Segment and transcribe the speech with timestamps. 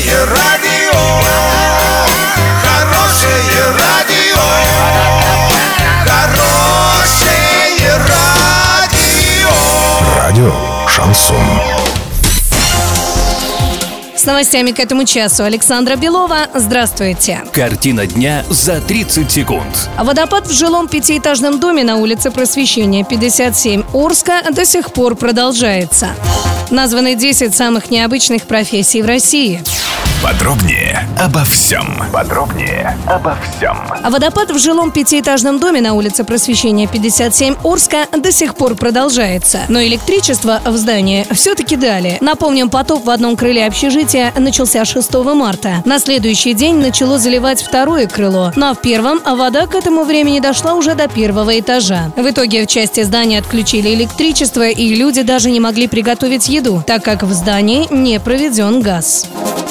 [0.00, 0.98] Хорошее радио,
[2.62, 4.40] хорошее радио,
[6.06, 9.50] хорошее радио.
[10.16, 10.54] Радио
[10.88, 11.36] Шансон.
[14.16, 16.46] С новостями к этому часу Александра Белова.
[16.54, 17.42] Здравствуйте.
[17.52, 19.90] Картина дня за 30 секунд.
[19.98, 26.08] Водопад в жилом пятиэтажном доме на улице Просвещения 57 Орска до сих пор продолжается.
[26.70, 29.62] Названы 10 самых необычных профессий в России.
[30.22, 31.96] Подробнее обо всем.
[32.12, 33.74] Подробнее обо всем.
[34.02, 39.60] А водопад в жилом пятиэтажном доме на улице Просвещения 57 Орска до сих пор продолжается.
[39.70, 42.18] Но электричество в здании все-таки дали.
[42.20, 45.82] Напомним, потоп в одном крыле общежития начался 6 марта.
[45.86, 48.52] На следующий день начало заливать второе крыло.
[48.56, 52.12] Ну а в первом вода к этому времени дошла уже до первого этажа.
[52.14, 57.02] В итоге в части здания отключили электричество и люди даже не могли приготовить еду, так
[57.02, 59.26] как в здании не проведен газ.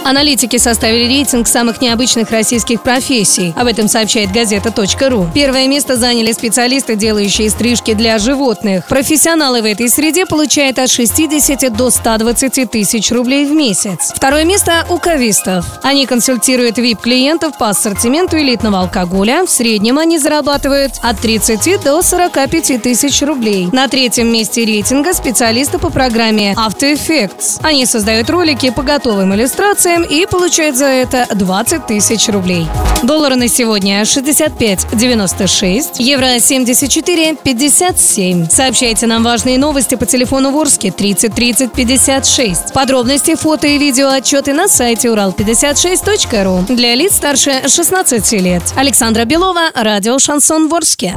[0.10, 3.54] Аналитики составили рейтинг самых необычных российских профессий.
[3.56, 5.28] Об этом сообщает газета.ру.
[5.36, 8.88] Первое место заняли специалисты, делающие стрижки для животных.
[8.88, 14.12] Профессионалы в этой среде получают от 60 до 120 тысяч рублей в месяц.
[14.16, 15.64] Второе место у кавистов.
[15.84, 19.46] Они консультируют VIP-клиентов по ассортименту элитного алкоголя.
[19.46, 23.70] В среднем они зарабатывают от 30 до 45 тысяч рублей.
[23.72, 27.60] На третьем месте рейтинга специалисты по программе After Effects.
[27.62, 32.68] Они создают ролики по готовым иллюстрациям и получают за это 20 тысяч рублей.
[33.04, 38.50] Доллары на сегодня 65,96, евро 74,57.
[38.50, 42.74] Сообщайте нам важные новости по телефону Ворске 30 30 56.
[42.74, 48.64] Подробности, фото и видео отчеты на сайте урал56.ру для лиц старше 16 лет.
[48.76, 51.16] Александра Белова, радио «Шансон Ворске».